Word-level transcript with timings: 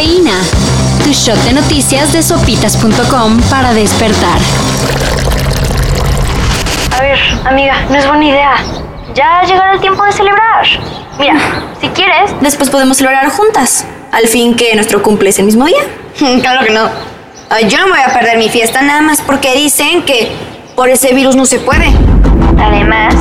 Cafeína. 0.00 0.40
Tu 1.04 1.12
shot 1.12 1.36
de 1.44 1.52
noticias 1.52 2.10
de 2.14 2.22
sopitas.com 2.22 3.38
para 3.50 3.74
despertar. 3.74 4.38
A 6.96 7.02
ver, 7.02 7.18
amiga, 7.44 7.84
no 7.90 7.96
es 7.96 8.06
buena 8.06 8.24
idea. 8.24 8.54
Ya 9.14 9.42
llegará 9.42 9.74
el 9.74 9.80
tiempo 9.80 10.02
de 10.02 10.12
celebrar. 10.12 10.64
Mira, 11.18 11.34
si 11.82 11.88
quieres, 11.88 12.30
Después 12.40 12.70
podemos 12.70 12.96
celebrar 12.96 13.28
juntas. 13.28 13.84
Al 14.10 14.26
fin 14.26 14.56
que 14.56 14.74
nuestro 14.74 15.02
cumple 15.02 15.28
es 15.28 15.38
el 15.38 15.44
mismo 15.44 15.66
día. 15.66 15.82
claro 16.40 16.64
que 16.64 16.72
no. 16.72 16.88
Ay, 17.50 17.68
yo 17.68 17.76
no 17.76 17.88
me 17.88 17.92
voy 17.92 18.00
a 18.00 18.14
perder 18.14 18.38
mi 18.38 18.48
fiesta 18.48 18.80
nada 18.80 19.02
más 19.02 19.20
porque 19.20 19.54
dicen 19.54 20.04
que 20.04 20.32
por 20.76 20.88
ese 20.88 21.12
virus 21.12 21.36
no 21.36 21.44
se 21.44 21.58
puede. 21.58 21.92
Además, 22.58 23.16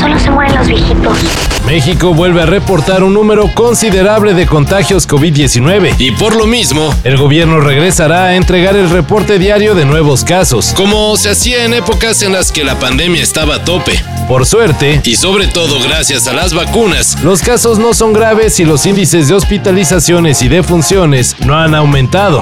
solo 0.00 0.18
se 0.18 0.30
mueren 0.30 0.56
los 0.56 0.66
viejitos. 0.66 1.18
México 1.66 2.14
vuelve 2.14 2.42
a 2.42 2.46
reportar 2.46 3.02
un 3.04 3.12
número 3.12 3.52
considerable 3.54 4.32
de 4.34 4.46
contagios 4.46 5.06
COVID-19 5.06 5.94
Y 5.98 6.12
por 6.12 6.34
lo 6.34 6.46
mismo, 6.46 6.92
el 7.04 7.16
gobierno 7.18 7.60
regresará 7.60 8.24
a 8.24 8.36
entregar 8.36 8.76
el 8.76 8.88
reporte 8.88 9.38
diario 9.38 9.74
de 9.74 9.84
nuevos 9.84 10.24
casos. 10.24 10.72
como 10.74 11.16
se 11.16 11.30
hacía 11.30 11.64
en 11.64 11.74
épocas 11.74 12.22
en 12.22 12.32
las 12.32 12.50
que 12.50 12.64
la 12.64 12.78
pandemia 12.78 13.22
estaba 13.22 13.56
a 13.56 13.64
tope, 13.64 14.02
Por 14.26 14.46
suerte, 14.46 15.00
y 15.04 15.16
sobre 15.16 15.48
todo 15.48 15.80
gracias 15.82 16.26
a 16.26 16.32
las 16.32 16.54
vacunas, 16.54 17.18
los 17.22 17.42
casos 17.42 17.78
no 17.78 17.92
son 17.92 18.12
graves 18.12 18.58
y 18.58 18.64
los 18.64 18.86
índices 18.86 19.28
de 19.28 19.34
hospitalizaciones 19.34 20.42
y 20.42 20.48
defunciones 20.48 21.36
no 21.40 21.56
han 21.58 21.74
aumentado. 21.74 22.40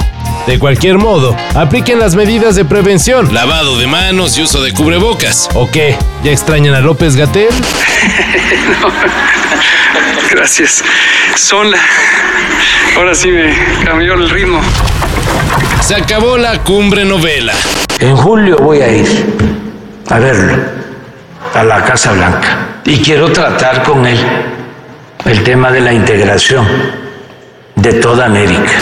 De 0.48 0.58
cualquier 0.58 0.96
modo, 0.96 1.36
apliquen 1.54 1.98
las 1.98 2.14
medidas 2.14 2.56
de 2.56 2.64
prevención. 2.64 3.34
lavado 3.34 3.78
de 3.78 3.86
manos 3.86 4.38
y 4.38 4.42
uso 4.42 4.62
de 4.62 4.72
cubrebocas. 4.72 5.46
¿O 5.52 5.70
qué? 5.70 5.94
¿Ya 6.24 6.30
extrañan 6.30 6.74
a 6.74 6.80
López 6.80 7.16
Gatel? 7.16 7.50
Gracias. 10.30 10.82
Sola. 11.36 11.76
Ahora 12.96 13.14
sí 13.14 13.28
me 13.28 13.54
cambió 13.84 14.14
el 14.14 14.30
ritmo. 14.30 14.62
Se 15.82 15.94
acabó 15.94 16.38
la 16.38 16.64
cumbre 16.64 17.04
novela. 17.04 17.52
En 18.00 18.16
julio 18.16 18.56
voy 18.56 18.80
a 18.80 18.88
ir 18.88 19.06
a 20.08 20.18
verlo, 20.18 20.62
a 21.52 21.62
la 21.62 21.84
Casa 21.84 22.12
Blanca. 22.12 22.80
Y 22.86 23.02
quiero 23.02 23.30
tratar 23.32 23.82
con 23.82 24.06
él 24.06 24.18
el 25.26 25.44
tema 25.44 25.70
de 25.70 25.82
la 25.82 25.92
integración 25.92 26.66
de 27.74 27.92
toda 27.92 28.24
América. 28.24 28.80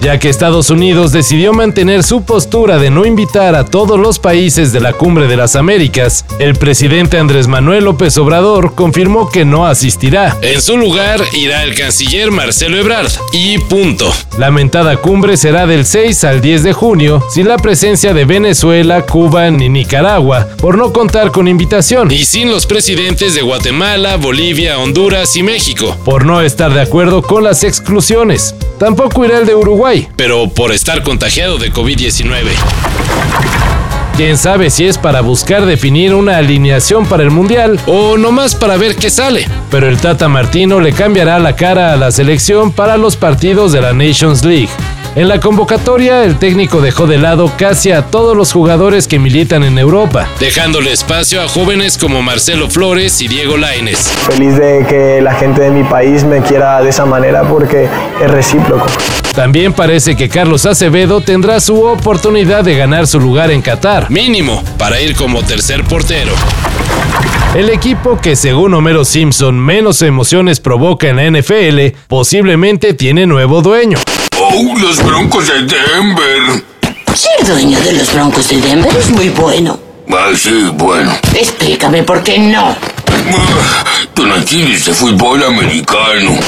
Ya 0.00 0.18
que 0.18 0.28
Estados 0.28 0.70
Unidos 0.70 1.12
decidió 1.12 1.52
mantener 1.52 2.02
su 2.02 2.22
postura 2.22 2.78
de 2.78 2.90
no 2.90 3.04
invitar 3.04 3.54
a 3.54 3.64
todos 3.64 3.98
los 3.98 4.18
países 4.18 4.72
de 4.72 4.80
la 4.80 4.92
Cumbre 4.92 5.26
de 5.26 5.36
las 5.36 5.56
Américas, 5.56 6.24
el 6.38 6.54
presidente 6.54 7.18
Andrés 7.18 7.48
Manuel 7.48 7.84
López 7.84 8.16
Obrador 8.18 8.74
confirmó 8.74 9.28
que 9.30 9.44
no 9.44 9.66
asistirá. 9.66 10.36
En 10.42 10.60
su 10.62 10.76
lugar 10.76 11.20
irá 11.34 11.62
el 11.62 11.74
canciller 11.74 12.30
Marcelo 12.30 12.78
Ebrard. 12.78 13.10
Y 13.32 13.58
punto. 13.58 14.10
La 14.38 14.50
mentada 14.50 14.96
cumbre 14.96 15.36
será 15.36 15.66
del 15.66 15.84
6 15.84 16.24
al 16.24 16.40
10 16.40 16.62
de 16.62 16.72
junio, 16.72 17.22
sin 17.30 17.48
la 17.48 17.56
presencia 17.58 18.14
de 18.14 18.24
Venezuela, 18.24 19.04
Cuba 19.04 19.50
ni 19.50 19.68
Nicaragua, 19.68 20.48
por 20.58 20.78
no 20.78 20.92
contar 20.92 21.30
con 21.30 21.46
invitación, 21.48 22.10
Y 22.10 22.24
sin 22.24 22.50
los 22.50 22.66
presidentes 22.66 23.34
de 23.34 23.42
Guatemala, 23.42 24.16
Bolivia, 24.16 24.78
Honduras 24.78 25.36
y 25.36 25.42
México. 25.42 25.96
por 26.04 26.24
no 26.24 26.40
estar 26.40 26.72
de 26.72 26.80
acuerdo 26.80 27.22
con 27.22 27.44
las 27.44 27.64
exclusiones. 27.64 28.54
Tampoco 28.78 29.24
irá 29.26 29.38
el 29.38 29.46
de 29.46 29.54
Uruguay. 29.54 29.89
Pero 30.16 30.48
por 30.48 30.72
estar 30.72 31.02
contagiado 31.02 31.58
de 31.58 31.72
COVID-19. 31.72 32.50
Quién 34.16 34.36
sabe 34.36 34.68
si 34.70 34.86
es 34.86 34.98
para 34.98 35.22
buscar 35.22 35.64
definir 35.64 36.14
una 36.14 36.36
alineación 36.36 37.06
para 37.06 37.22
el 37.22 37.30
Mundial 37.30 37.80
O 37.86 38.18
nomás 38.18 38.54
para 38.54 38.76
ver 38.76 38.96
qué 38.96 39.08
sale. 39.08 39.48
pero 39.70 39.88
el 39.88 39.96
Tata 39.96 40.28
Martino 40.28 40.78
le 40.80 40.92
cambiará 40.92 41.38
la 41.38 41.56
cara 41.56 41.92
a 41.92 41.96
la 41.96 42.10
selección 42.10 42.70
para 42.70 42.96
los 42.98 43.16
partidos 43.16 43.72
de 43.72 43.80
la 43.80 43.92
Nations 43.94 44.44
League. 44.44 44.68
En 45.16 45.26
la 45.26 45.40
convocatoria, 45.40 46.22
el 46.22 46.38
técnico 46.38 46.80
dejó 46.80 47.06
de 47.08 47.18
lado 47.18 47.50
casi 47.56 47.90
a 47.90 48.02
todos 48.02 48.36
los 48.36 48.52
jugadores 48.52 49.08
que 49.08 49.18
militan 49.18 49.64
en 49.64 49.76
Europa. 49.76 50.28
Dejándole 50.38 50.92
espacio 50.92 51.42
a 51.42 51.48
jóvenes 51.48 51.98
como 51.98 52.22
Marcelo 52.22 52.70
Flores 52.70 53.20
y 53.20 53.26
Diego 53.26 53.56
Laines. 53.56 54.08
Feliz 54.30 54.56
de 54.56 54.86
que 54.88 55.20
la 55.20 55.34
gente 55.34 55.62
de 55.62 55.70
mi 55.70 55.82
país 55.82 56.22
me 56.22 56.40
quiera 56.42 56.80
de 56.80 56.90
esa 56.90 57.06
manera 57.06 57.42
porque 57.42 57.88
es 58.22 58.30
recíproco. 58.30 58.86
También 59.34 59.72
parece 59.72 60.16
que 60.16 60.28
Carlos 60.28 60.66
Acevedo 60.66 61.20
tendrá 61.20 61.60
su 61.60 61.82
oportunidad 61.82 62.64
de 62.64 62.76
ganar 62.76 63.06
su 63.06 63.20
lugar 63.20 63.50
en 63.50 63.62
Qatar. 63.62 64.10
Mínimo 64.10 64.62
para 64.76 65.00
ir 65.00 65.14
como 65.14 65.42
tercer 65.42 65.84
portero. 65.84 66.32
El 67.54 67.68
equipo 67.70 68.20
que 68.20 68.36
según 68.36 68.74
Homero 68.74 69.04
Simpson 69.04 69.58
menos 69.58 70.02
emociones 70.02 70.60
provoca 70.60 71.08
en 71.08 71.16
la 71.16 71.40
NFL 71.40 71.96
posiblemente 72.06 72.94
tiene 72.94 73.26
nuevo 73.26 73.62
dueño. 73.62 73.98
Oh, 74.38 74.78
los 74.78 75.02
Broncos 75.04 75.48
de 75.48 75.62
Denver. 75.62 76.64
Ser 77.14 77.46
dueño 77.46 77.80
de 77.80 77.92
los 77.94 78.12
Broncos 78.12 78.48
de 78.48 78.60
Denver 78.60 78.96
es 78.96 79.10
muy 79.10 79.28
bueno. 79.30 79.78
Ah, 80.12 80.30
sí, 80.34 80.70
bueno. 80.74 81.12
Explícame 81.34 82.02
por 82.02 82.22
qué 82.22 82.38
no. 82.38 82.76
De 84.50 84.94
fútbol 84.94 85.42
americano. 85.44 86.38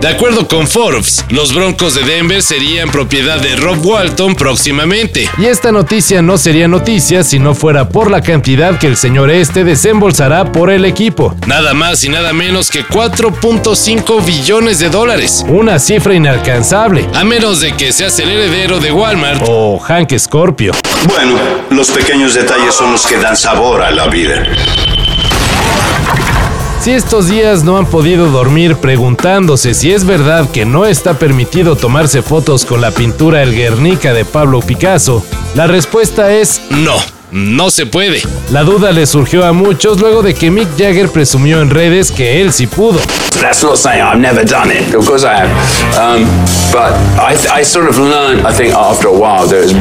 De 0.00 0.08
acuerdo 0.08 0.48
con 0.48 0.66
Forbes, 0.66 1.24
los 1.28 1.54
Broncos 1.54 1.94
de 1.94 2.02
Denver 2.02 2.42
serían 2.42 2.90
propiedad 2.90 3.38
de 3.38 3.54
Rob 3.56 3.84
Walton 3.84 4.34
próximamente. 4.34 5.28
Y 5.38 5.46
esta 5.46 5.70
noticia 5.70 6.22
no 6.22 6.38
sería 6.38 6.68
noticia 6.68 7.22
si 7.22 7.38
no 7.38 7.54
fuera 7.54 7.88
por 7.88 8.10
la 8.10 8.22
cantidad 8.22 8.78
que 8.78 8.86
el 8.86 8.96
señor 8.96 9.30
este 9.30 9.62
desembolsará 9.64 10.50
por 10.50 10.70
el 10.70 10.84
equipo. 10.84 11.36
Nada 11.46 11.74
más 11.74 12.02
y 12.04 12.08
nada 12.08 12.32
menos 12.32 12.70
que 12.70 12.84
4.5 12.84 14.24
billones 14.24 14.78
de 14.78 14.88
dólares. 14.88 15.44
Una 15.46 15.78
cifra 15.78 16.14
inalcanzable. 16.14 17.06
A 17.14 17.24
menos 17.24 17.60
de 17.60 17.72
que 17.76 17.92
seas 17.92 18.18
el 18.18 18.30
heredero 18.30 18.80
de 18.80 18.90
Walmart. 18.90 19.42
O 19.46 19.78
Hank 19.78 20.18
Scorpio. 20.18 20.72
Bueno, 21.06 21.36
los 21.70 21.90
pequeños 21.90 22.34
detalles 22.34 22.74
son 22.74 22.92
los 22.92 23.06
que 23.06 23.18
dan 23.18 23.36
sabor 23.36 23.82
a 23.82 23.90
la 23.90 24.08
vida. 24.08 24.46
Si 26.82 26.90
estos 26.90 27.28
días 27.28 27.62
no 27.62 27.78
han 27.78 27.86
podido 27.86 28.26
dormir 28.26 28.74
preguntándose 28.74 29.72
si 29.72 29.92
es 29.92 30.04
verdad 30.04 30.50
que 30.50 30.64
no 30.64 30.84
está 30.84 31.16
permitido 31.16 31.76
tomarse 31.76 32.22
fotos 32.22 32.64
con 32.64 32.80
la 32.80 32.90
pintura 32.90 33.40
El 33.40 33.54
Guernica 33.54 34.12
de 34.12 34.24
Pablo 34.24 34.58
Picasso, 34.58 35.24
la 35.54 35.68
respuesta 35.68 36.32
es 36.32 36.60
no. 36.70 36.96
No 37.30 37.70
se 37.70 37.86
puede. 37.86 38.20
La 38.50 38.64
duda 38.64 38.90
le 38.90 39.06
surgió 39.06 39.46
a 39.46 39.52
muchos 39.52 40.00
luego 40.00 40.22
de 40.22 40.34
que 40.34 40.50
Mick 40.50 40.70
Jagger 40.76 41.08
presumió 41.08 41.62
en 41.62 41.70
redes 41.70 42.10
que 42.10 42.42
él 42.42 42.52
sí 42.52 42.66
pudo. 42.66 42.98
That's 43.40 43.62
not 43.62 43.76
saying 43.76 44.02
I've 44.02 44.18
never 44.18 44.44
done 44.44 44.72
it. 44.72 44.92
Of 44.92 45.06
course 45.06 45.24
I 45.24 45.36
have. 45.36 45.50
Um, 45.96 46.26
but 46.72 46.92
I, 47.20 47.62
sort 47.62 47.88
of 47.88 47.98
learned, 47.98 48.46
I 48.46 48.52
think, 48.52 48.74
after 48.74 49.08
a 49.08 49.12
while 49.12 49.46
that 49.48 49.64
it. 49.64 49.72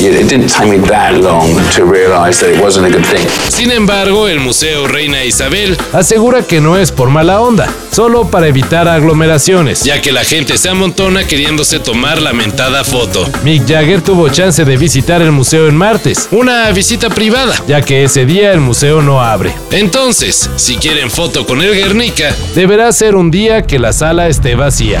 It 0.00 0.28
didn't 0.28 0.48
take 0.48 0.68
me 0.70 0.78
that 0.88 1.14
long 1.20 1.48
to 1.72 1.84
realize 1.84 2.40
that 2.40 2.50
it 2.54 2.62
wasn't 2.62 2.86
a 2.86 2.90
good 2.90 3.04
thing. 3.04 3.26
Sin 3.50 3.70
embargo, 3.70 4.28
el 4.28 4.40
Museo 4.40 4.86
Reina 4.86 5.24
Isabel 5.24 5.76
Asegura 5.92 6.42
que 6.42 6.60
no 6.60 6.76
es 6.76 6.92
por 6.92 7.10
mala 7.10 7.40
onda, 7.40 7.68
solo 7.92 8.28
para 8.30 8.46
evitar 8.46 8.86
aglomeraciones. 8.88 9.82
ya 9.84 10.00
que 10.00 10.12
la 10.12 10.24
gente 10.24 10.56
se 10.58 10.68
amontona 10.68 11.26
queriéndose 11.26 11.80
tomar 11.80 12.20
la 12.22 12.32
mentada 12.32 12.84
foto. 12.84 13.26
Mick 13.42 13.66
Jagger 13.66 14.00
tuvo 14.02 14.28
chance 14.28 14.64
de 14.64 14.76
visitar 14.76 15.20
el 15.22 15.32
museo 15.32 15.68
en 15.68 15.76
martes, 15.76 16.28
Una 16.30 16.70
visita 16.70 17.10
privada. 17.10 17.54
ya 17.66 17.82
que 17.82 18.04
ese 18.04 18.24
día 18.26 18.52
el 18.52 18.60
museo 18.60 19.02
no 19.02 19.20
abre. 19.22 19.52
Entonces, 19.72 20.48
si 20.56 20.76
quieren 20.76 21.10
foto 21.10 21.46
con 21.46 21.60
el 21.62 21.74
Guernica, 21.74 22.34
Deberá 22.54 22.92
ser 22.92 23.16
un 23.16 23.30
día 23.30 23.62
que 23.62 23.78
la 23.78 23.92
sala 23.92 24.28
esté 24.28 24.54
vacía. 24.54 25.00